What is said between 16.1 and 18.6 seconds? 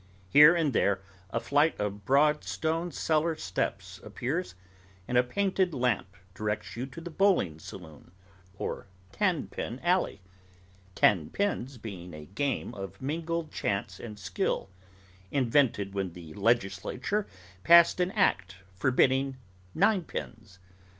the legislature passed an act